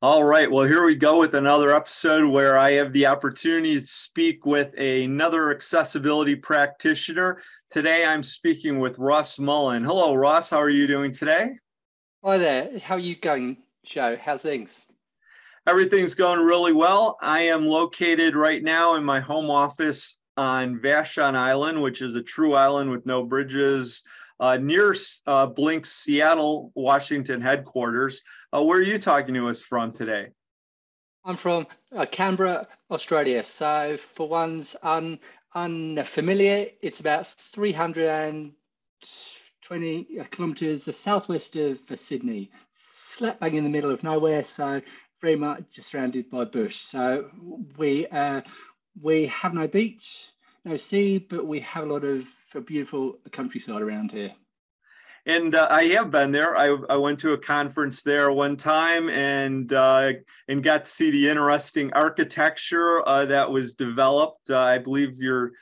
[0.00, 0.48] All right.
[0.48, 4.72] Well, here we go with another episode where I have the opportunity to speak with
[4.78, 7.42] another accessibility practitioner.
[7.68, 9.82] Today, I'm speaking with Ross Mullen.
[9.82, 10.50] Hello, Ross.
[10.50, 11.50] How are you doing today?
[12.22, 12.78] Hi there.
[12.78, 14.16] How are you going, Joe?
[14.16, 14.86] How's things?
[15.66, 17.18] Everything's going really well.
[17.20, 22.22] I am located right now in my home office on Vashon Island, which is a
[22.22, 24.04] true island with no bridges,
[24.40, 24.94] uh, near
[25.26, 28.22] uh, Blink's Seattle, Washington headquarters.
[28.52, 30.28] Uh, where are you talking to us from today?
[31.24, 33.44] I'm from uh, Canberra, Australia.
[33.44, 35.18] So, for ones un,
[35.54, 38.54] unfamiliar, it's about 320
[40.30, 44.44] kilometres southwest of Sydney, slap bang in the middle of nowhere.
[44.44, 44.80] So,
[45.20, 46.76] very much surrounded by bush.
[46.76, 47.28] So,
[47.76, 48.42] we uh,
[49.00, 50.30] we have no beach,
[50.64, 54.32] no sea, but we have a lot of a beautiful countryside around here.
[55.26, 56.56] And uh, I have been there.
[56.56, 60.12] I, I went to a conference there one time and uh,
[60.48, 64.50] and got to see the interesting architecture uh, that was developed.
[64.50, 65.52] Uh, I believe your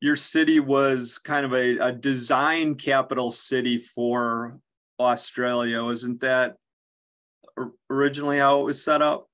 [0.00, 4.60] your city was kind of a, a design capital city for
[5.00, 5.82] Australia.
[5.82, 6.56] Wasn't that
[7.90, 9.29] originally how it was set up?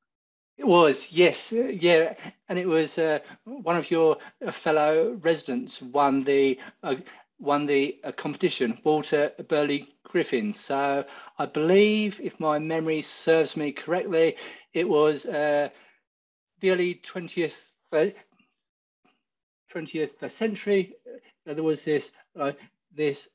[0.58, 2.14] It was, yes, yeah,
[2.48, 4.16] and it was uh, one of your
[4.52, 6.96] fellow residents won the uh,
[7.38, 10.54] won the uh, competition, Walter Burley Griffin.
[10.54, 11.04] So
[11.38, 14.36] I believe, if my memory serves me correctly,
[14.72, 15.68] it was uh,
[16.60, 18.06] the early twentieth uh,
[19.70, 20.94] twentieth century.
[21.46, 22.10] Uh, there was this
[22.94, 23.28] this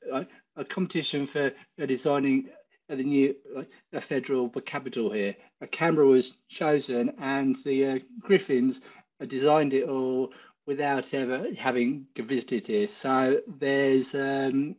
[0.56, 2.48] a competition for designing
[2.96, 5.36] the new uh, federal capital here.
[5.62, 8.80] Uh, Canberra was chosen, and the uh, Griffins
[9.26, 10.32] designed it all
[10.66, 12.86] without ever having visited here.
[12.86, 14.76] So there's um,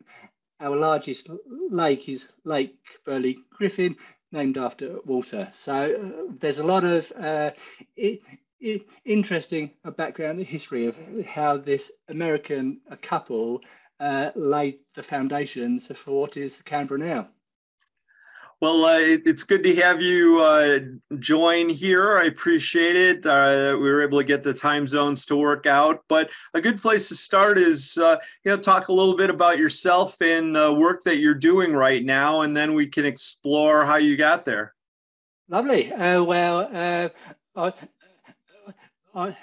[0.60, 1.30] our largest
[1.70, 3.96] lake is Lake Burley Griffin,
[4.32, 5.50] named after Walter.
[5.54, 7.52] So uh, there's a lot of uh,
[7.96, 8.22] it,
[8.60, 13.62] it, interesting background the history of how this American couple
[14.00, 17.28] uh, laid the foundations for what is Canberra now.
[18.64, 20.80] Well, uh, it's good to have you uh,
[21.20, 22.18] join here.
[22.18, 23.26] I appreciate it.
[23.26, 26.82] Uh, we were able to get the time zones to work out, but a good
[26.82, 28.16] place to start is uh,
[28.46, 32.06] you know talk a little bit about yourself and the work that you're doing right
[32.06, 34.74] now, and then we can explore how you got there.
[35.50, 35.92] Lovely.
[35.92, 37.10] Uh, well, uh,
[37.58, 37.74] I,
[39.14, 39.38] I,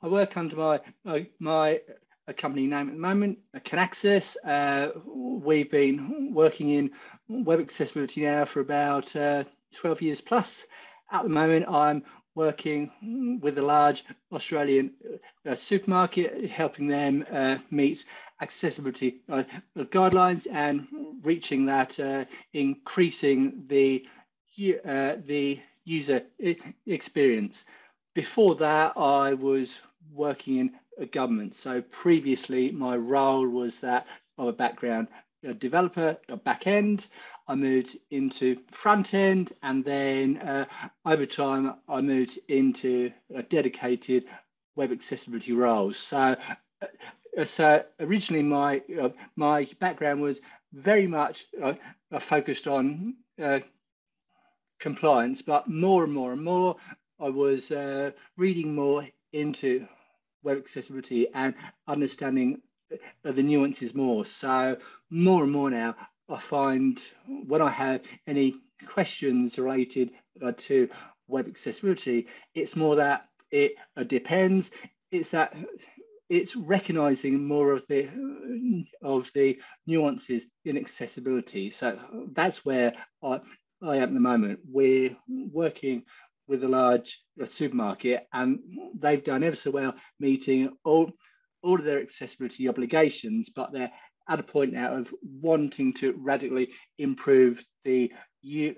[0.00, 0.80] I work under my
[1.38, 1.80] my
[2.26, 4.36] a company name at the moment, CANAXESS.
[4.44, 6.90] Uh, we've been working in
[7.28, 10.66] web accessibility now for about uh, 12 years plus.
[11.12, 12.02] At the moment, I'm
[12.34, 14.92] working with a large Australian
[15.46, 18.04] uh, supermarket, helping them uh, meet
[18.40, 19.44] accessibility uh,
[19.76, 20.86] guidelines and
[21.22, 24.06] reaching that, uh, increasing the
[24.56, 26.22] the user
[26.86, 27.64] experience.
[28.14, 29.80] Before that, I was
[30.12, 30.74] working in
[31.10, 31.54] government.
[31.54, 34.06] So previously, my role was that
[34.38, 35.08] of a background
[35.44, 37.06] a developer, a back end.
[37.46, 40.64] I moved into front end, and then uh,
[41.04, 44.24] over time, I moved into a dedicated
[44.76, 45.98] web accessibility roles.
[45.98, 46.36] So,
[46.80, 50.40] uh, so originally, my uh, my background was
[50.72, 51.74] very much uh,
[52.20, 53.60] focused on uh,
[54.80, 56.76] compliance, but more and more and more,
[57.20, 59.86] I was uh, reading more into
[60.44, 61.54] web accessibility and
[61.88, 62.60] understanding
[63.22, 64.24] the nuances more.
[64.24, 64.76] So
[65.10, 65.96] more and more now,
[66.28, 68.56] I find when I have any
[68.86, 70.12] questions related
[70.56, 70.88] to
[71.28, 73.74] web accessibility, it's more that it
[74.06, 74.70] depends.
[75.10, 75.54] It's that
[76.28, 78.08] it's recognizing more of the
[79.02, 81.70] of the nuances in accessibility.
[81.70, 81.98] So
[82.32, 83.40] that's where I,
[83.82, 84.60] I am at the moment.
[84.66, 86.04] We're working
[86.48, 88.58] with a large supermarket, and
[88.98, 91.12] they've done ever so well meeting all
[91.62, 93.90] all of their accessibility obligations, but they're
[94.28, 98.12] at a point now of wanting to radically improve the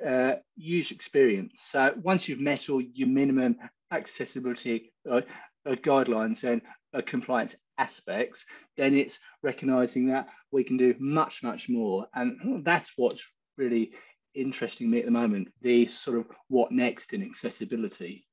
[0.07, 1.61] uh, user experience.
[1.65, 3.57] So once you've met all your minimum
[3.91, 5.23] accessibility uh,
[5.69, 6.63] uh, guidelines and
[6.95, 8.45] uh, compliance aspects,
[8.77, 12.07] then it's recognizing that we can do much, much more.
[12.15, 13.93] And that's what's really
[14.37, 18.27] interesting me at the moment, the sort of what next in accessibility.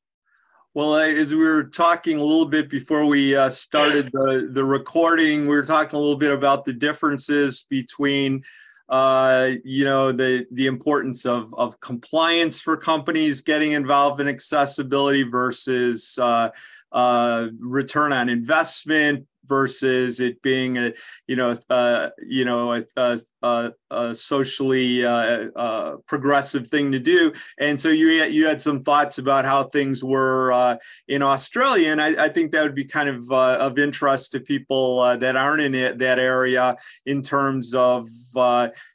[0.76, 5.42] Well, as we were talking a little bit before we uh, started the, the recording,
[5.42, 8.44] we were talking a little bit about the differences between,
[8.90, 15.22] uh, you know, the the importance of of compliance for companies getting involved in accessibility
[15.24, 16.50] versus uh,
[16.92, 20.94] uh return on investment versus it being a
[21.28, 27.34] you know uh, you know a, a, a socially uh, uh, progressive thing to do.
[27.60, 31.92] And so you had, you had some thoughts about how things were uh, in Australia.
[31.92, 35.36] And I, I, think that would be kind of uh, of interest to people that
[35.36, 36.76] aren't in it, that area
[37.06, 38.08] in terms of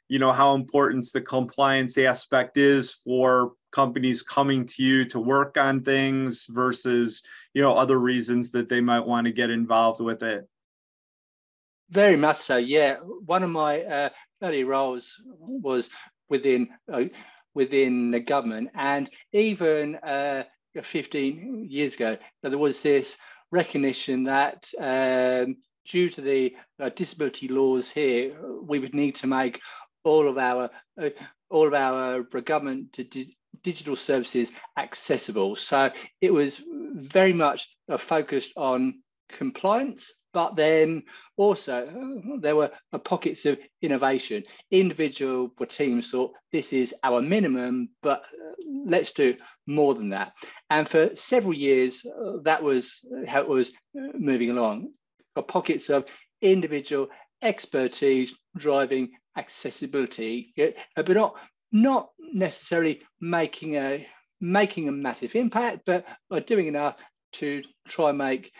[0.09, 5.57] you know how important the compliance aspect is for companies coming to you to work
[5.57, 7.23] on things versus
[7.53, 10.47] you know other reasons that they might want to get involved with it?
[11.89, 12.97] Very much so yeah.
[13.25, 14.09] One of my uh,
[14.41, 15.89] early roles was
[16.29, 17.05] within uh,
[17.53, 20.43] within the government and even uh,
[20.81, 22.17] 15 years ago.
[22.43, 23.17] There was this
[23.51, 29.59] recognition that um, due to the uh, disability laws here we would need to make
[30.03, 30.69] all of our
[31.01, 31.09] uh,
[31.49, 32.93] all of our government
[33.63, 35.55] digital services accessible.
[35.55, 35.91] So
[36.21, 36.61] it was
[36.93, 41.03] very much uh, focused on compliance, but then
[41.37, 44.43] also uh, there were uh, pockets of innovation.
[44.71, 48.23] Individual teams thought this is our minimum, but
[48.85, 49.35] let's do
[49.67, 50.33] more than that.
[50.69, 52.05] And for several years,
[52.43, 54.91] that was how it was moving along.
[55.47, 56.05] Pockets of
[56.41, 57.07] individual
[57.41, 60.53] expertise driving accessibility,
[60.95, 61.35] but not
[61.71, 64.07] not necessarily making a
[64.41, 66.95] making a massive impact, but are doing enough
[67.33, 68.51] to try and make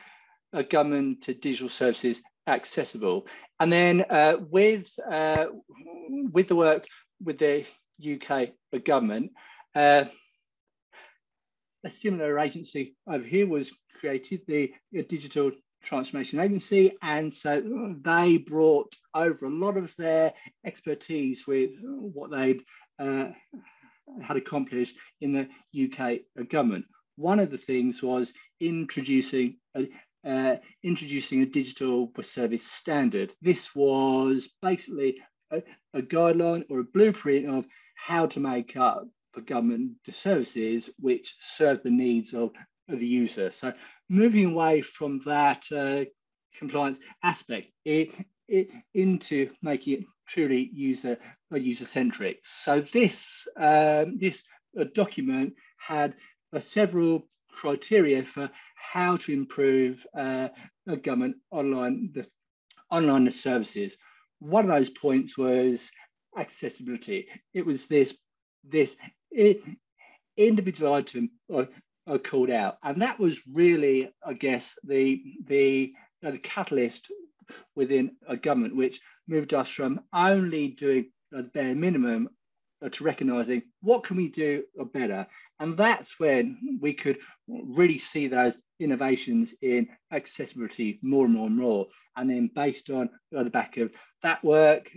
[0.54, 3.28] a government to digital services accessible.
[3.60, 5.48] And then uh, with uh,
[6.32, 6.86] with the work
[7.24, 7.66] with the
[8.04, 8.50] UK
[8.84, 9.32] government,
[9.76, 10.06] uh,
[11.84, 14.74] a similar agency over here was created, the
[15.08, 15.52] Digital
[15.82, 20.34] Transformation Agency, and so they brought over a lot of their
[20.66, 22.64] expertise with what they'd
[23.00, 23.30] uh,
[24.22, 25.48] had accomplished in the
[25.86, 26.20] UK
[26.50, 26.86] government.
[27.16, 29.90] One of the things was introducing a,
[30.26, 33.32] uh, introducing a digital service standard.
[33.42, 35.18] This was basically
[35.52, 35.64] a,
[35.94, 37.66] a, guideline or a blueprint of
[37.96, 42.52] how to make up for government services which serve the needs of,
[42.90, 43.52] of the user.
[43.52, 43.74] So
[44.10, 46.06] moving away from that uh,
[46.58, 48.14] compliance aspect it,
[48.50, 51.18] it, into making it truly user
[51.54, 52.40] uh, user centric.
[52.44, 54.44] So this um, this
[54.80, 56.16] uh, document had
[56.54, 60.50] uh, several criteria for how to improve uh,
[61.04, 62.28] government online the
[62.92, 63.98] online services.
[64.40, 65.92] One of those points was
[66.38, 67.28] accessibility.
[67.54, 68.18] It was this
[68.64, 68.96] this
[69.32, 69.62] it,
[70.38, 71.66] individual item uh,
[72.08, 77.12] uh, called out, and that was really, I guess, the the, the catalyst
[77.76, 82.30] within a government, which moved us from only doing the bare minimum
[82.88, 84.64] to recognizing what can we do
[84.94, 85.28] better.
[85.60, 91.58] And that's when we could really see those innovations in accessibility more and more and
[91.58, 91.88] more.
[92.16, 93.92] And then based on the back of
[94.24, 94.92] that work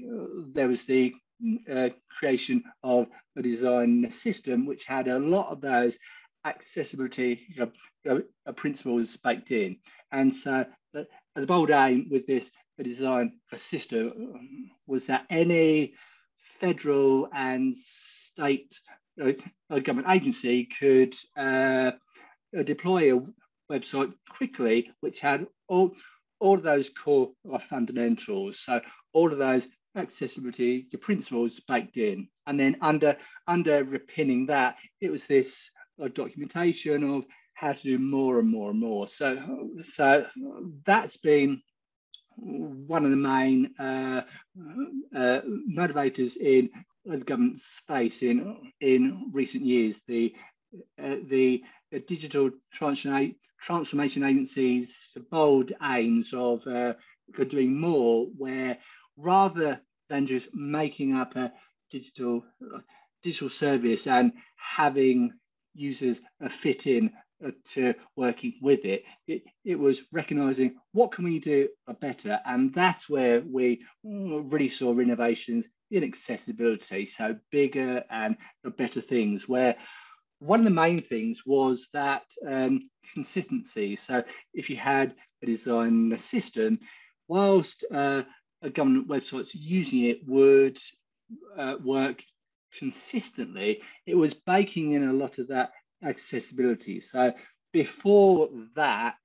[0.55, 1.12] there was the
[1.70, 5.98] uh, creation of a design system which had a lot of those
[6.44, 7.67] accessibility uh,
[8.46, 9.77] uh, principles baked in.
[10.12, 10.65] And so
[10.96, 11.03] uh,
[11.34, 12.51] the bold aim with this
[12.82, 15.94] design system was that any
[16.39, 18.74] federal and state
[19.22, 19.32] uh,
[19.81, 21.93] government agency could uh,
[22.58, 23.22] uh, deploy a
[23.70, 25.94] website quickly, which had all,
[26.41, 27.31] all of those core
[27.69, 28.58] fundamentals.
[28.58, 28.81] So
[29.12, 32.29] all of those accessibility principles baked in.
[32.46, 35.70] And then under underpinning that, it was this
[36.03, 37.24] uh, documentation of
[37.55, 39.09] how to do more and more and more.
[39.09, 40.27] So, so
[40.85, 41.63] that's been
[42.37, 44.23] one of the main uh,
[45.15, 45.41] uh,
[45.71, 46.71] motivators in
[47.05, 50.03] the government space in in recent years.
[50.06, 50.35] The
[51.03, 51.63] uh, the
[52.06, 56.94] digital transformation transformation agencies bold aims of uh,
[57.49, 58.79] doing more, where
[59.17, 61.53] rather than just making up a
[61.91, 62.44] digital
[63.23, 65.32] digital service and having
[65.75, 67.11] users fit in
[67.65, 71.69] to working with it, it, it was recognizing what can we do
[72.01, 72.41] better.
[72.44, 77.06] And that's where we really saw innovations in accessibility.
[77.06, 78.37] So bigger and
[78.77, 79.77] better things where
[80.39, 83.96] one of the main things was that um, consistency.
[83.96, 86.81] So if you had a design system,
[87.29, 88.22] whilst uh,
[88.63, 90.79] a government websites using it would
[91.56, 92.25] uh, work
[92.77, 95.72] consistently, it was baking in a lot of that
[96.05, 97.01] accessibility.
[97.01, 97.32] So
[97.73, 99.17] before that,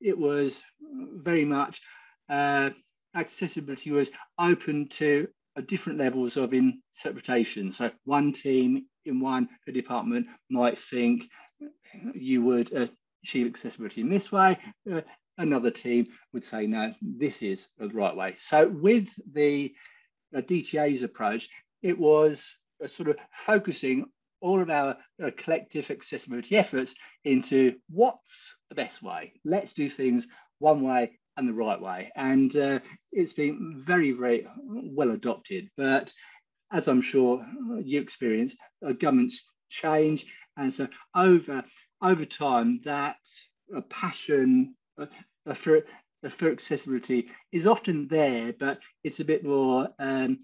[0.00, 1.80] it was very much
[2.28, 2.70] uh,
[3.14, 5.28] accessibility was open to
[5.66, 7.72] different levels of interpretation.
[7.72, 11.24] So one team in one department might think
[12.14, 12.70] you would
[13.24, 14.58] achieve accessibility in this way.
[14.90, 15.00] Uh,
[15.36, 18.36] another team would say, no, this is the right way.
[18.38, 19.72] So with the
[20.36, 21.48] uh, DTA's approach,
[21.82, 22.46] it was
[22.84, 24.06] uh, sort of focusing
[24.40, 24.96] all of our
[25.36, 29.32] collective accessibility efforts into what's the best way.
[29.44, 30.28] Let's do things
[30.58, 32.10] one way and the right way.
[32.16, 32.80] And uh,
[33.12, 35.68] it's been very, very well adopted.
[35.76, 36.12] But
[36.72, 37.46] as I'm sure
[37.82, 40.26] you experience, uh, governments change.
[40.56, 41.64] And so over,
[42.02, 43.16] over time, that
[43.74, 45.06] uh, passion uh,
[45.46, 45.78] uh, for,
[46.24, 50.40] uh, for accessibility is often there, but it's a bit more um,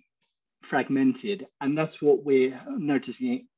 [0.62, 1.46] fragmented.
[1.60, 3.48] And that's what we're noticing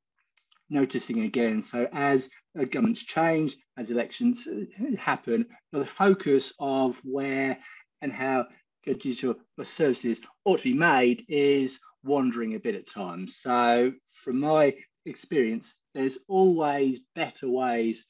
[0.69, 1.61] noticing again.
[1.61, 7.57] So as governments change, as elections uh, happen, the focus of where
[8.01, 8.47] and how
[8.85, 13.37] digital services ought to be made is wandering a bit at times.
[13.37, 13.93] So
[14.23, 18.05] from my experience, there's always better ways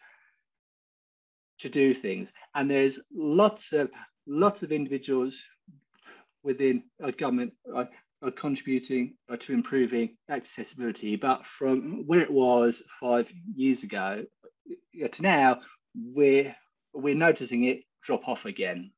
[1.60, 2.32] to do things.
[2.54, 3.90] And there's lots of
[4.28, 5.42] lots of individuals
[6.44, 7.86] within a government uh,
[8.24, 11.16] are contributing uh, to improving accessibility.
[11.16, 14.26] But from where it was five years ago
[15.12, 15.60] to now,
[15.96, 16.56] we're
[16.94, 18.92] we're noticing it drop off again.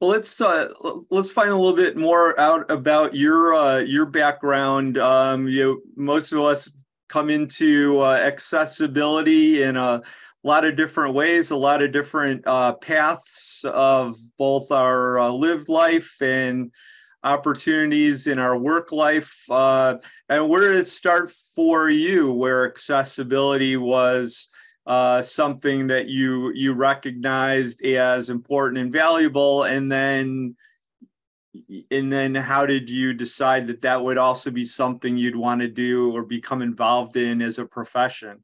[0.00, 0.68] Well, let's uh,
[1.10, 4.98] let's find a little bit more out about your uh, your background.
[4.98, 6.70] Um, you most of us
[7.08, 10.02] come into uh, accessibility in a
[10.44, 15.68] lot of different ways, a lot of different uh, paths of both our uh, lived
[15.68, 16.70] life and
[17.24, 19.44] opportunities in our work life.
[19.50, 19.96] Uh,
[20.28, 24.48] and where did it start for you, where accessibility was
[24.86, 30.56] uh, something that you you recognized as important and valuable, and then
[31.90, 35.68] and then how did you decide that that would also be something you'd want to
[35.68, 38.42] do or become involved in as a profession?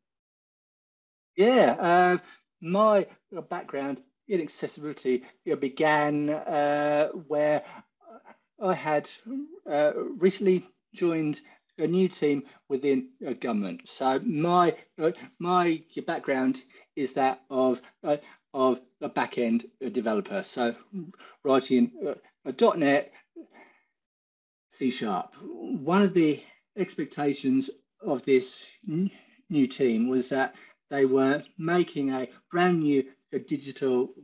[1.36, 2.18] Yeah, uh,
[2.60, 3.06] my
[3.48, 5.24] background in accessibility
[5.60, 7.62] began uh, where
[8.64, 9.10] I had
[9.70, 11.40] uh, recently joined
[11.76, 13.82] a new team within a government.
[13.84, 16.62] So my uh, my background
[16.96, 18.16] is that of uh,
[18.54, 20.42] of a back end developer.
[20.42, 20.74] So
[21.44, 22.14] writing uh,
[22.46, 23.12] a .NET,
[24.70, 25.34] C sharp.
[25.42, 26.40] One of the
[26.76, 28.70] expectations of this
[29.50, 30.54] new team was that
[30.90, 33.04] they were making a brand new
[33.46, 34.14] digital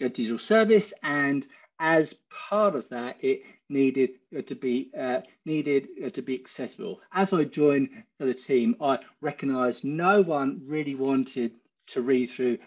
[0.00, 1.46] a digital service and
[1.78, 7.00] as part of that, it needed uh, to be uh, needed uh, to be accessible.
[7.12, 11.52] As I joined the team, I recognised no one really wanted
[11.88, 12.58] to read through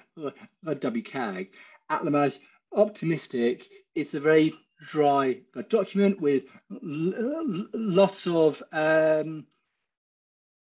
[0.65, 1.49] a WCAG.
[1.89, 2.41] At the most
[2.73, 9.45] optimistic, it's a very dry document with lots of um,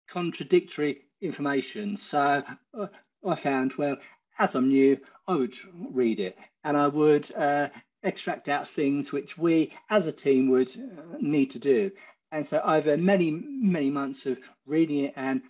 [0.08, 1.96] contradictory information.
[1.96, 2.42] So
[2.78, 2.86] uh,
[3.26, 3.96] I found, well,
[4.38, 7.68] as I'm new, I would read it and I would uh,
[8.02, 11.90] extract out things which we as a team would uh, need to do.
[12.32, 15.42] And so over many, many months of reading it and,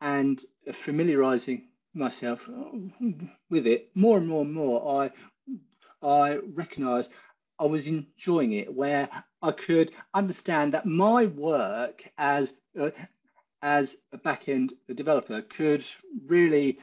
[0.00, 2.48] and familiarizing myself
[3.50, 5.10] with it, more and more and more, I,
[6.06, 7.12] I recognized
[7.58, 9.08] I was enjoying it where
[9.40, 12.90] I could understand that my work as, uh,
[13.62, 15.84] as a back-end developer could
[16.26, 16.78] really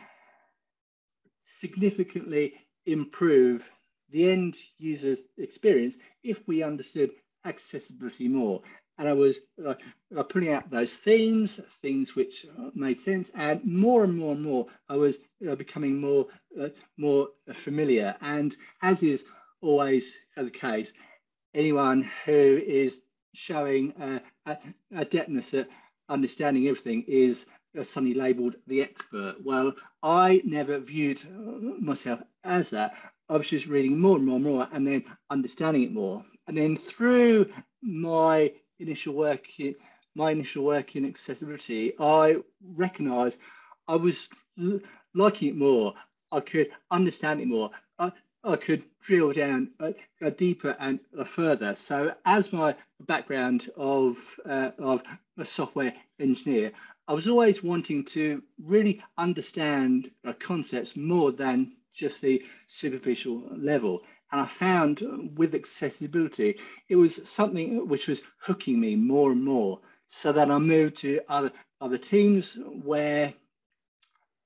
[1.44, 2.54] significantly
[2.86, 3.70] improve
[4.12, 7.12] the end user's experience if we understood
[7.46, 8.62] accessibility more.
[8.98, 9.76] And I was uh,
[10.16, 14.44] uh, putting out those themes, things which uh, made sense, and more and more and
[14.44, 16.28] more, I was uh, becoming more
[16.62, 18.16] uh, more familiar.
[18.20, 19.24] And as is
[19.62, 20.92] always the case,
[21.54, 23.00] anyone who is
[23.34, 23.94] showing
[24.46, 24.56] uh,
[24.94, 25.70] adeptness at
[26.10, 27.46] understanding everything is
[27.84, 29.36] suddenly labelled the expert.
[29.46, 29.74] Well,
[30.04, 31.22] I never viewed
[31.80, 32.96] myself as that.
[33.30, 36.26] I was just reading more and more and more and then understanding it more.
[36.48, 37.52] And then through
[37.84, 39.48] my initial work,
[40.16, 42.38] my initial work in accessibility, I
[42.76, 43.40] recognized
[43.88, 44.30] I was
[45.14, 45.94] liking it more.
[46.32, 47.70] I could understand it more.
[48.00, 48.12] I,
[48.44, 49.92] I could drill down uh,
[50.38, 51.76] deeper and uh, further.
[51.76, 55.04] So, as my background of uh, of
[55.38, 56.72] a software engineer,
[57.08, 64.04] I was always wanting to really understand uh, concepts more than just the superficial level.
[64.32, 65.02] And I found
[65.36, 69.80] with accessibility, it was something which was hooking me more and more.
[70.08, 73.34] So that I moved to other other teams where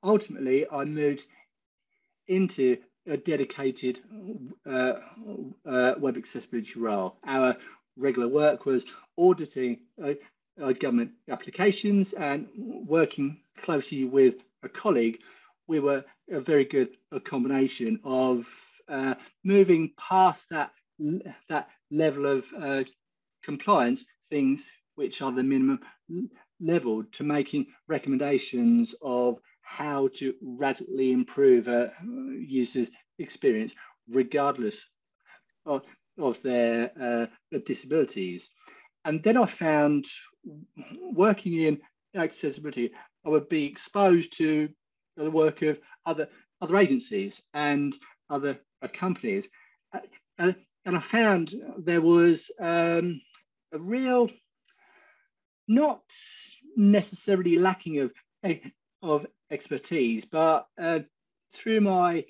[0.03, 1.25] ultimately, I moved
[2.27, 3.99] into a dedicated
[4.65, 4.93] uh,
[5.65, 7.17] uh, web accessibility role.
[7.25, 7.55] Our
[7.97, 8.85] regular work was
[9.17, 10.13] auditing uh,
[10.61, 15.19] uh, government applications and working closely with a colleague.
[15.67, 16.89] We were a very good
[17.23, 18.47] combination of
[18.87, 20.71] uh, moving past that
[21.49, 22.83] that level of uh,
[23.43, 25.79] compliance, things which are the minimum
[26.59, 31.91] level, to making recommendations of how to radically improve a
[32.37, 32.89] user's
[33.19, 33.73] experience,
[34.07, 34.85] regardless
[35.65, 35.83] of,
[36.17, 38.49] of their uh, disabilities.
[39.05, 40.05] And then I found
[41.01, 41.81] working in
[42.15, 42.91] accessibility,
[43.25, 44.69] I would be exposed to
[45.17, 46.27] the work of other
[46.61, 47.95] other agencies and
[48.29, 49.47] other uh, companies,
[49.93, 50.53] uh,
[50.85, 53.21] and I found there was um,
[53.71, 54.29] a real,
[55.67, 56.01] not
[56.75, 58.11] necessarily lacking of
[59.01, 60.99] of expertise, but uh,
[61.53, 62.25] through my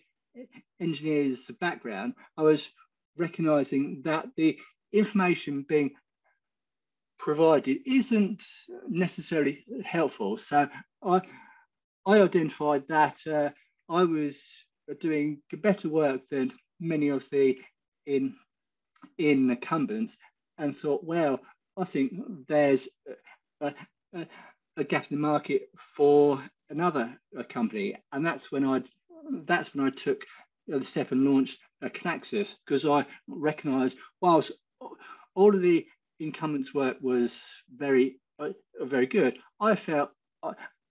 [0.80, 2.72] engineer's background, I was
[3.18, 4.60] recognizing that the
[4.92, 5.92] information being
[7.20, 8.44] provided isn't
[8.90, 10.38] necessarily helpful.
[10.38, 10.68] So
[11.04, 11.22] I,
[12.06, 13.50] I identified that uh,
[13.90, 14.44] I was
[15.00, 17.60] doing better work than many of the
[18.06, 18.36] in
[19.18, 20.18] in incumbents
[20.58, 21.40] and thought, well,
[21.78, 22.14] I think
[22.48, 22.88] there's
[23.62, 23.74] a,
[24.14, 24.28] a,
[24.78, 27.18] a gap in the market for another
[27.50, 28.84] company, and that's when I
[29.46, 30.26] that's when I took
[30.68, 34.52] the step and launched CANAXESS because I recognised whilst
[35.36, 35.86] all of the
[36.20, 37.44] incumbents' work was
[37.74, 38.50] very uh,
[38.82, 40.12] very good, I felt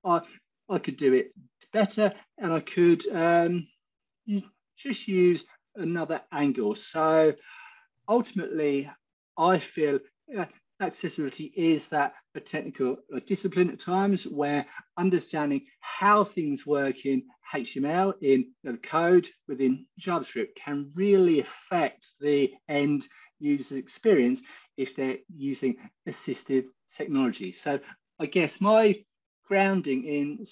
[0.04, 0.22] I
[0.72, 1.32] I could do it
[1.72, 3.66] better, and I could um,
[4.76, 5.44] just use
[5.76, 6.74] another angle.
[6.74, 7.34] So
[8.08, 8.90] ultimately,
[9.38, 10.00] I feel
[10.80, 18.14] accessibility is that a technical discipline at times where understanding how things work in HTML,
[18.20, 23.06] in code within JavaScript can really affect the end
[23.38, 24.40] user experience
[24.76, 25.76] if they're using
[26.08, 27.52] assistive technology.
[27.52, 27.78] So
[28.18, 29.04] I guess my
[29.52, 30.46] grounding in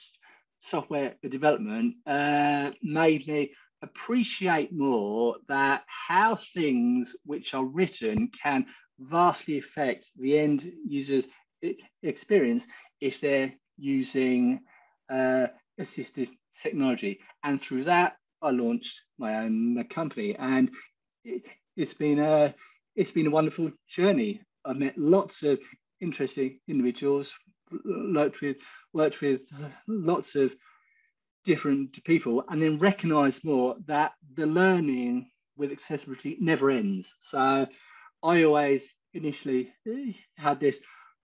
[0.60, 8.66] software development uh, made me appreciate more that how things which are written can
[8.98, 11.26] vastly affect the end user's
[12.02, 12.66] experience
[13.00, 14.60] if they're using
[15.08, 15.46] uh,
[15.80, 16.28] assistive
[16.62, 17.20] technology.
[17.42, 20.70] And through that, I launched my own company, and
[21.24, 21.46] it,
[21.78, 22.54] has been a
[22.96, 24.42] it's been a wonderful journey.
[24.66, 25.58] I've met lots of
[26.02, 27.34] interesting individuals,
[27.84, 28.58] worked with
[28.92, 29.42] worked with
[29.86, 30.54] lots of
[31.44, 37.14] different people and then recognize more that the learning with accessibility never ends.
[37.20, 37.66] So
[38.22, 40.80] I always initially eh, had this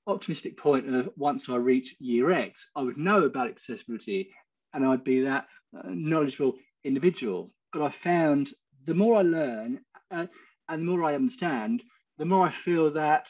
[0.07, 4.31] optimistic point of once I reach year X, I would know about accessibility
[4.73, 7.53] and I'd be that uh, knowledgeable individual.
[7.73, 8.51] But I found
[8.85, 9.81] the more I learn
[10.11, 10.27] uh,
[10.69, 11.83] and the more I understand,
[12.19, 13.29] the more I feel that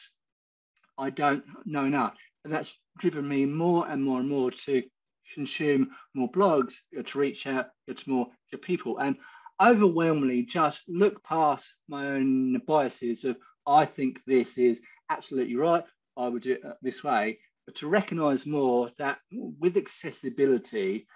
[0.97, 2.15] I don't know enough.
[2.43, 4.83] And that's driven me more and more and more to
[5.33, 9.17] consume more blogs, to reach out to more to people, and
[9.61, 14.79] overwhelmingly just look past my own biases of I think this is
[15.09, 15.83] absolutely right.
[16.15, 21.07] I would do it this way, but to recognise more that with accessibility,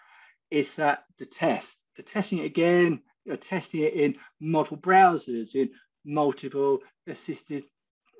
[0.51, 5.69] it's that the test, the testing it again, you're testing it in multiple browsers, in
[6.05, 7.63] multiple assisted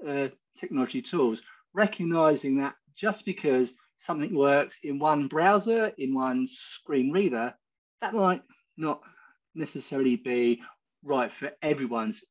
[0.08, 1.43] uh, technology tools,
[1.74, 7.54] recognizing that just because something works in one browser, in one screen reader,
[8.01, 8.41] that might
[8.77, 9.01] not
[9.54, 10.62] necessarily be
[11.04, 12.23] right for everyone's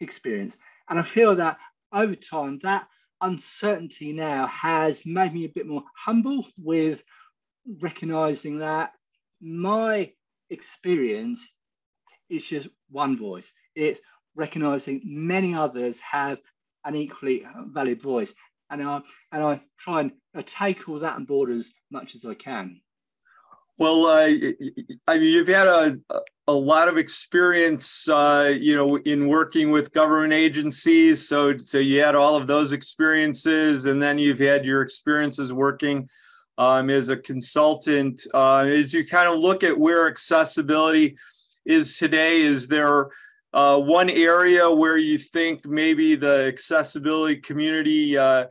[0.00, 0.56] experience.
[0.88, 1.58] And I feel that
[1.92, 2.88] over time, that
[3.20, 7.02] uncertainty now has made me a bit more humble with
[7.80, 8.92] recognizing that
[9.40, 10.12] my
[10.50, 11.54] experience
[12.28, 13.52] is just one voice.
[13.74, 14.00] It's
[14.34, 16.38] recognizing many others have
[16.84, 18.34] an equally valid voice
[18.80, 19.00] and I
[19.32, 20.12] and I try and
[20.46, 22.80] take all that on board as much as I can.
[23.76, 24.30] Well, uh,
[25.08, 25.96] I mean, you've had a
[26.46, 31.26] a lot of experience, uh, you know, in working with government agencies.
[31.26, 36.08] So, so you had all of those experiences, and then you've had your experiences working
[36.58, 38.26] um, as a consultant.
[38.34, 41.16] Uh, as you kind of look at where accessibility
[41.64, 43.08] is today, is there
[43.54, 48.46] uh, one area where you think maybe the accessibility community uh,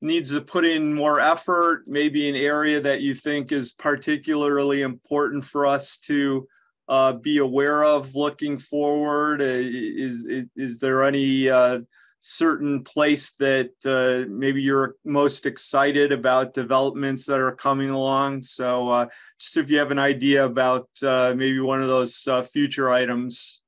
[0.00, 5.44] needs to put in more effort, maybe an area that you think is particularly important
[5.44, 6.46] for us to
[6.88, 9.42] uh, be aware of looking forward?
[9.42, 11.80] Uh, is, is, is there any uh,
[12.20, 18.42] certain place that uh, maybe you're most excited about developments that are coming along.
[18.42, 19.06] So uh,
[19.38, 23.60] just if you have an idea about uh, maybe one of those future items.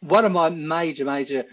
[0.00, 1.44] One of my major, major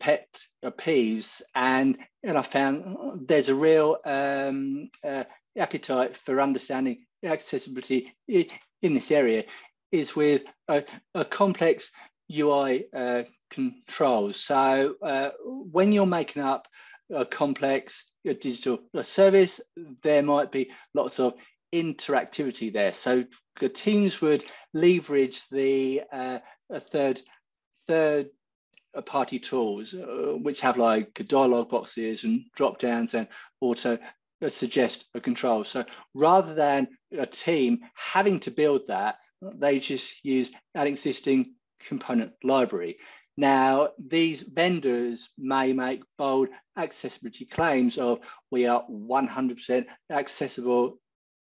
[0.00, 0.26] pet
[0.64, 1.96] peeves, and
[2.28, 5.24] and I found there's a real um, uh,
[5.56, 9.44] appetite for understanding accessibility in this area,
[9.90, 11.90] is with a, a complex
[12.30, 14.40] UI uh, controls.
[14.40, 16.68] So uh, when you're making up
[17.10, 19.62] a complex digital service,
[20.02, 21.32] there might be lots of
[21.74, 22.92] interactivity there.
[22.92, 23.24] So
[23.58, 26.40] the teams would leverage the uh,
[26.92, 27.22] third
[27.86, 28.28] third
[29.06, 33.28] party tools, uh, which have like dialog boxes and drop downs and
[33.60, 33.98] auto
[34.42, 35.64] uh, suggest a control.
[35.64, 42.32] So rather than a team having to build that, they just use an existing component
[42.42, 42.98] library.
[43.36, 48.18] Now, these vendors may make bold accessibility claims of
[48.50, 50.98] we are 100% accessible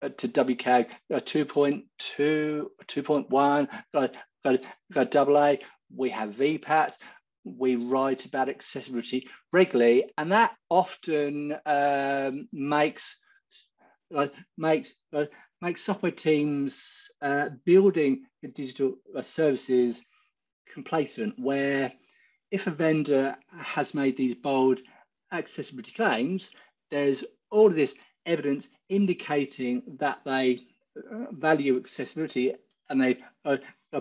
[0.03, 4.61] uh, to WCAG uh, 2.2, 2.1, got, got,
[4.93, 5.57] got AA.
[5.97, 6.99] We have VPATs.
[7.57, 13.17] We write about accessibility regularly, and that often um, makes
[14.15, 15.27] uh, makes uh,
[15.61, 20.03] makes software teams uh, building digital uh, services
[20.73, 21.93] complacent where
[22.51, 24.81] if a vendor has made these bold
[25.33, 26.51] accessibility claims,
[26.91, 30.61] there's all of this evidence indicating that they
[30.97, 32.55] uh, value accessibility
[32.89, 33.57] and they've uh,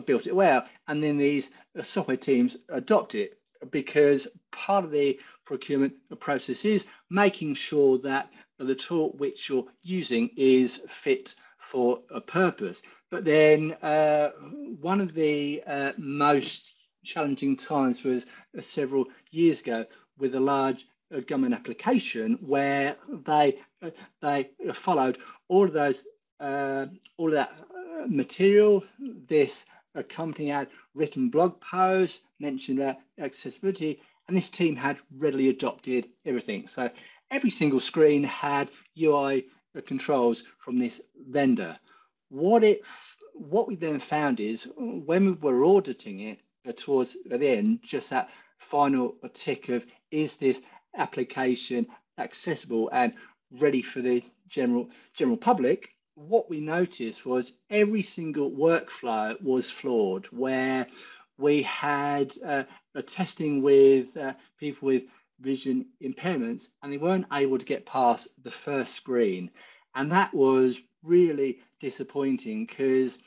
[0.06, 0.66] built it well.
[0.88, 1.50] And then these
[1.84, 3.40] software teams adopt it
[3.72, 10.30] because part of the procurement process is making sure that the tool which you're using
[10.36, 12.82] is fit for a purpose.
[13.10, 14.30] But then uh,
[14.80, 16.74] one of the uh, most
[17.04, 18.26] challenging times was
[18.58, 19.86] uh, several years ago
[20.18, 26.04] with a large uh, government application where they uh, they followed all of those
[26.40, 27.54] uh, all of that
[28.08, 28.84] material.
[29.00, 29.66] This
[30.04, 36.68] company had written blog posts mentioned about accessibility, and this team had readily adopted everything.
[36.68, 36.90] So
[37.32, 39.46] every single screen had UI
[39.86, 41.78] controls from this vendor.
[42.30, 42.82] What it
[43.34, 48.10] what we then found is when we were auditing it uh, towards the end, just
[48.10, 50.62] that final tick of is this
[50.96, 51.86] application
[52.18, 53.14] accessible and
[53.52, 55.90] ready for the general general public?
[56.18, 60.88] What we noticed was every single workflow was flawed, where
[61.38, 62.64] we had uh,
[62.96, 65.04] a testing with uh, people with
[65.40, 69.52] vision impairments and they weren't able to get past the first screen.
[69.94, 73.20] And that was really disappointing because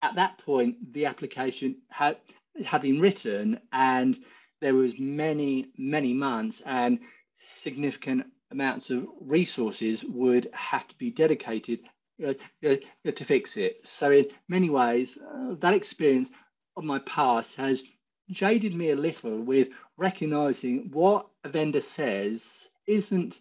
[0.00, 2.16] at that point, the application had,
[2.64, 4.16] had been written and
[4.60, 7.00] there was many, many months and
[7.34, 11.80] significant amounts of resources would have to be dedicated
[12.24, 12.34] uh,
[12.66, 13.86] uh, to fix it.
[13.86, 16.30] So in many ways, uh, that experience
[16.76, 17.82] of my past has
[18.30, 23.40] jaded me a little with recognizing what a vendor says isn't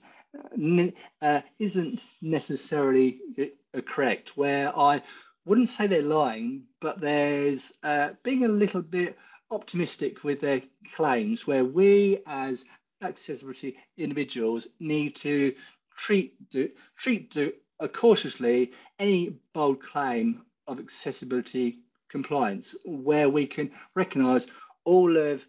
[1.22, 4.36] uh, isn't necessarily uh, correct.
[4.38, 5.02] Where I
[5.46, 9.18] wouldn't say they're lying, but there's uh, being a little bit
[9.52, 10.62] optimistic with their
[10.94, 12.66] claims, where we as
[13.02, 15.54] accessibility individuals need to
[15.98, 17.52] treat do, treat do, uh,
[17.88, 24.48] cautiously any bold claim of accessibility compliance, where we can recognise
[24.84, 25.46] all of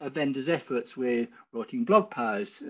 [0.00, 2.62] a vendor's efforts with writing blog posts,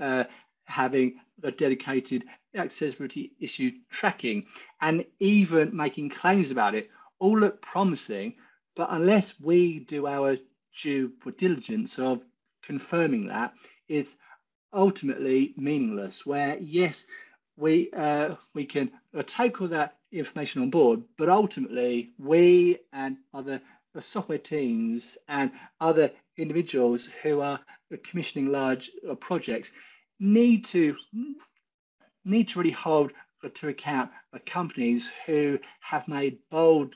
[0.00, 0.24] uh,
[0.64, 4.46] having a dedicated accessibility issue tracking,
[4.80, 8.34] and even making claims about it all look promising.
[8.74, 10.36] But unless we do our
[10.80, 12.24] due diligence of
[12.62, 13.54] confirming that,
[13.88, 14.16] it's
[14.72, 16.24] ultimately meaningless.
[16.24, 17.06] Where yes,
[17.56, 23.16] we uh, we can uh, take all that information on board, but ultimately we and
[23.34, 23.60] other
[23.94, 27.60] uh, software teams and other individuals who are
[28.04, 29.70] commissioning large uh, projects
[30.18, 30.96] need to
[32.24, 33.12] need to really hold
[33.54, 34.10] to account
[34.46, 36.94] companies who have made bold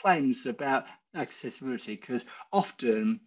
[0.00, 3.20] claims about accessibility because often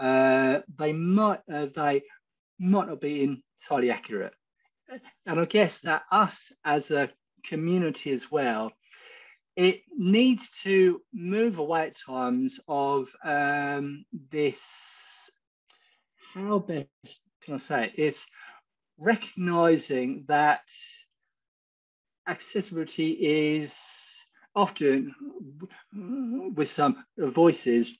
[0.00, 2.02] uh, they might uh, they
[2.58, 4.34] might not be entirely accurate
[5.26, 7.10] and i guess that us as a
[7.44, 8.72] community as well
[9.56, 15.30] it needs to move away at times of um, this
[16.34, 16.88] how best
[17.42, 17.92] can i say it?
[17.96, 18.26] it's
[18.98, 20.62] recognizing that
[22.28, 23.74] accessibility is
[24.54, 25.14] often
[26.56, 27.98] with some voices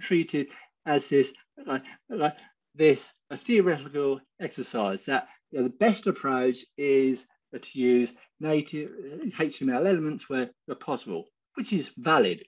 [0.00, 0.48] treated
[0.86, 2.34] as this like
[2.74, 7.26] this a theoretical exercise that you know, the best approach is
[7.60, 12.42] to use native uh, HTML elements where, where possible, which is valid.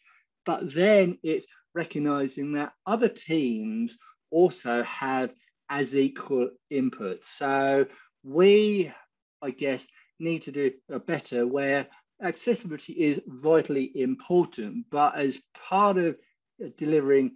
[0.45, 3.97] But then it's recognizing that other teams
[4.31, 5.35] also have
[5.69, 7.25] as equal input.
[7.25, 7.87] So
[8.23, 8.93] we,
[9.41, 9.87] I guess,
[10.19, 11.87] need to do a better where
[12.23, 16.17] accessibility is vitally important, but as part of
[16.63, 17.33] uh, delivering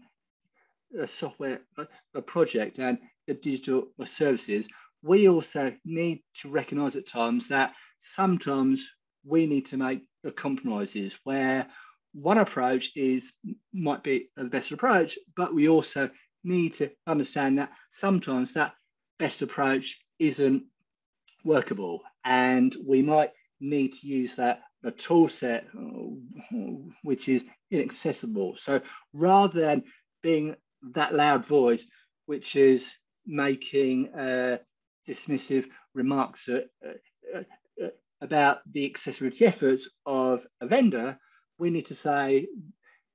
[0.99, 1.61] a software
[2.15, 2.99] a project and
[3.41, 4.69] digital services,
[5.05, 8.91] we also need to recognize at times that sometimes
[9.23, 10.01] we need to make
[10.35, 11.67] compromises where
[12.15, 13.33] one approach is
[13.73, 16.09] might be the best approach, but we also
[16.43, 18.73] need to understand that sometimes that
[19.19, 20.65] best approach isn't
[21.45, 22.03] workable.
[22.25, 25.67] And we might need to use that a tool set
[27.03, 28.57] which is inaccessible.
[28.57, 28.81] So
[29.13, 29.85] rather than
[30.23, 30.57] being
[30.95, 31.87] that loud voice
[32.25, 32.95] which is
[33.27, 34.59] making uh,
[35.09, 36.61] dismissive remarks uh,
[37.35, 37.43] uh,
[37.83, 37.89] uh,
[38.21, 41.19] about the accessibility efforts of a vendor
[41.59, 42.49] we need to say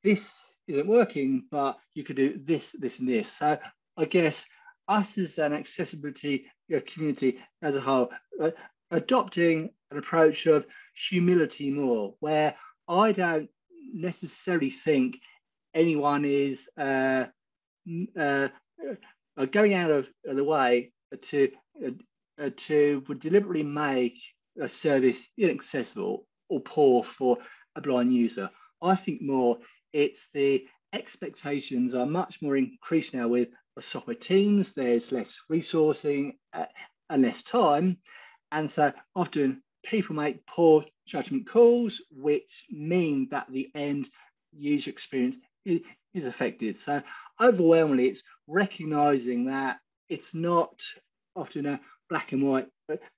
[0.03, 3.31] this isn't working, but you could do this, this, and this.
[3.31, 3.57] So
[3.97, 4.45] I guess
[4.87, 6.45] us as an accessibility
[6.85, 8.09] community as a whole,
[8.41, 8.51] uh,
[8.91, 12.55] adopting an approach of humility more, where
[12.87, 13.49] I don't
[13.93, 15.19] necessarily think
[15.73, 17.25] anyone is uh,
[18.17, 18.47] uh,
[19.37, 20.91] uh going out of, the way
[21.23, 21.51] to
[21.85, 24.17] uh, to deliberately make
[24.59, 27.37] a service inaccessible or poor for
[27.75, 28.49] a blind user.
[28.81, 29.59] I think more
[29.93, 34.73] it's the expectations are much more increased now with software teams.
[34.73, 36.65] There's less resourcing uh,
[37.09, 37.97] and less time.
[38.51, 44.09] And so often people make poor judgment calls, which mean that the end
[44.51, 45.81] user experience is,
[46.13, 46.77] is affected.
[46.77, 47.01] So
[47.39, 49.77] overwhelmingly, it's recognizing that
[50.09, 50.81] it's not
[51.39, 52.67] often a black and white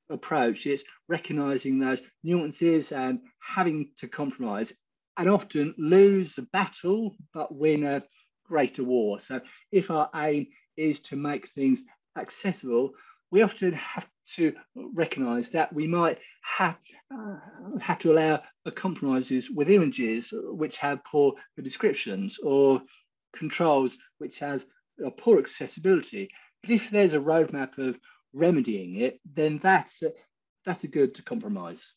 [0.10, 0.66] approach.
[0.66, 4.74] It's recognizing those nuances and having to compromise
[5.18, 8.04] and often lose a battle but win a
[8.46, 9.20] greater war.
[9.20, 11.84] So if our aim is to make things
[12.18, 12.92] accessible,
[13.32, 16.78] we often have to recognize that we might have,
[17.14, 17.36] uh,
[17.80, 18.42] have to allow
[18.76, 22.82] compromises with images which have poor descriptions or
[23.34, 24.66] controls which have
[25.18, 26.30] poor accessibility.
[26.62, 28.00] But if there's a roadmap of
[28.34, 30.12] remedying it, then that's a,
[30.66, 31.94] that's a good compromise.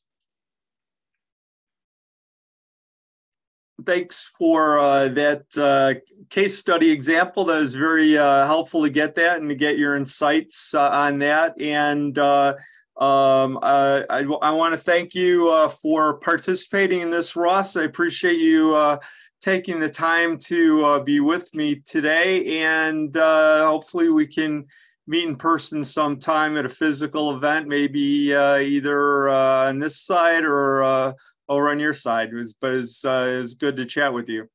[3.84, 5.94] thanks for uh, that uh,
[6.30, 7.44] case study example.
[7.44, 11.18] That was very uh, helpful to get that and to get your insights uh, on
[11.20, 11.60] that.
[11.60, 12.54] And uh,
[12.98, 17.76] um, uh, I, I want to thank you for participating in this, Ross.
[17.76, 18.98] I appreciate you
[19.40, 22.62] taking the time to be with me today.
[22.62, 24.66] And hopefully, we can
[25.06, 31.14] meet in person sometime at a physical event, maybe either on this side or
[31.48, 32.30] over on your side.
[32.30, 34.48] It was, but it's, uh, it good to chat with you.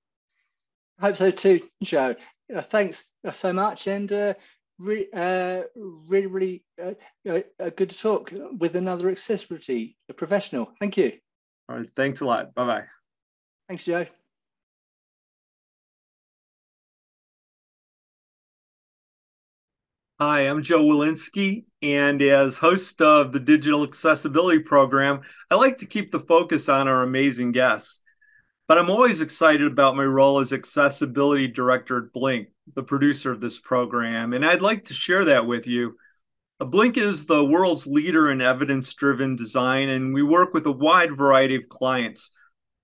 [1.00, 2.16] I hope so too, Joe.
[2.54, 4.34] Uh, thanks so much, and uh,
[4.80, 6.94] re- uh, really, really uh,
[7.30, 10.72] uh, good to talk with another accessibility professional.
[10.80, 11.14] Thank you.
[11.70, 12.54] All right, thanks a lot.
[12.56, 12.84] Bye bye.
[13.68, 14.08] Thanks, Joe.
[20.22, 25.86] Hi, I'm Joe Welinske, and as host of the Digital Accessibility Program, I like to
[25.86, 28.02] keep the focus on our amazing guests.
[28.68, 33.40] But I'm always excited about my role as Accessibility Director at Blink, the producer of
[33.40, 35.96] this program, and I'd like to share that with you.
[36.60, 41.18] Blink is the world's leader in evidence driven design, and we work with a wide
[41.18, 42.30] variety of clients.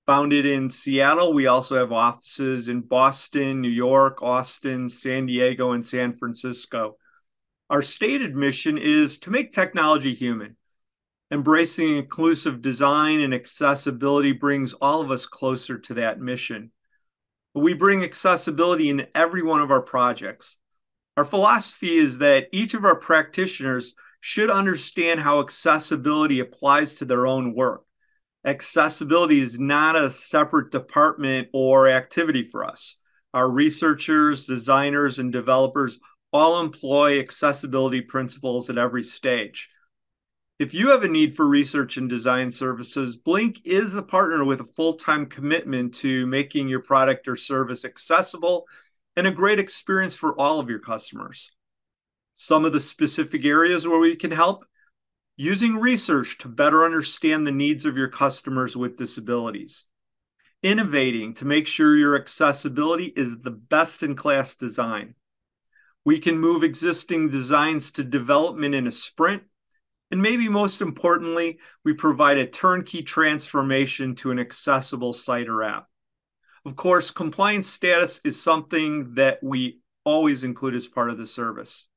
[0.06, 5.86] Founded in Seattle, we also have offices in Boston, New York, Austin, San Diego, and
[5.86, 6.95] San Francisco.
[7.69, 10.56] Our stated mission is to make technology human.
[11.32, 16.71] Embracing inclusive design and accessibility brings all of us closer to that mission.
[17.56, 20.58] We bring accessibility in every one of our projects.
[21.17, 27.25] Our philosophy is that each of our practitioners should understand how accessibility applies to their
[27.25, 27.84] own work.
[28.45, 32.97] Accessibility is not a separate department or activity for us.
[33.34, 35.99] Our researchers, designers, and developers
[36.36, 39.69] all employ accessibility principles at every stage.
[40.60, 44.60] If you have a need for research and design services, Blink is a partner with
[44.60, 48.67] a full time commitment to making your product or service accessible
[49.15, 51.52] and a great experience for all of your customers.
[52.34, 54.65] Some of the specific areas where we can help
[55.38, 59.86] using research to better understand the needs of your customers with disabilities,
[60.62, 65.15] innovating to make sure your accessibility is the best in class design
[66.06, 69.44] We can move existing designs to development in a sprint.
[70.12, 75.88] And maybe most importantly, we provide a turnkey transformation to an accessible site or app.
[76.63, 81.88] Of course, compliance status is something that we always include as part of the service.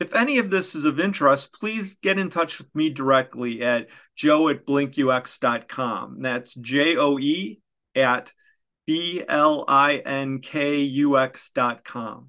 [0.00, 3.88] If any of this is of interest, please get in touch with me directly at
[4.14, 6.22] joe at blinkux.com.
[6.22, 7.60] That's J O E
[7.96, 8.32] at
[8.86, 12.28] B L I N K U X.com.